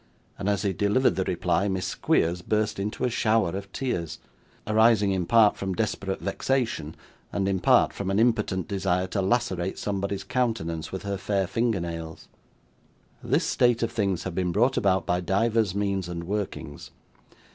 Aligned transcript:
And 0.39 0.49
as 0.49 0.63
he 0.63 0.73
delivered 0.73 1.15
the 1.15 1.23
reply, 1.25 1.67
Miss 1.67 1.85
Squeers 1.85 2.41
burst 2.41 2.79
into 2.79 3.03
a 3.03 3.09
shower 3.11 3.49
of 3.49 3.71
tears; 3.71 4.17
arising 4.65 5.11
in 5.11 5.27
part 5.27 5.57
from 5.57 5.75
desperate 5.75 6.19
vexation, 6.21 6.95
and 7.31 7.47
in 7.47 7.59
part 7.59 7.93
from 7.93 8.09
an 8.09 8.17
impotent 8.17 8.67
desire 8.67 9.05
to 9.05 9.21
lacerate 9.21 9.77
somebody's 9.77 10.23
countenance 10.23 10.91
with 10.91 11.03
her 11.03 11.17
fair 11.17 11.45
finger 11.45 11.79
nails. 11.81 12.27
This 13.21 13.45
state 13.45 13.83
of 13.83 13.91
things 13.91 14.23
had 14.23 14.33
been 14.33 14.51
brought 14.51 14.75
about 14.75 15.05
by 15.05 15.21
divers 15.21 15.75
means 15.75 16.09
and 16.09 16.23
workings. 16.23 16.89